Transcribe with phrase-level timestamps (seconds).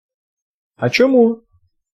[0.77, 1.43] А чому?